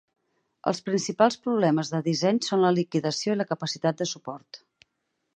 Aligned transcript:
Els 0.69 0.79
principals 0.85 1.35
problemes 1.43 1.91
de 1.95 1.99
disseny 2.07 2.39
són 2.45 2.63
la 2.63 2.71
liquidació 2.77 3.35
i 3.35 3.39
la 3.41 3.47
capacitat 3.53 4.01
de 4.01 4.09
suport. 4.13 4.59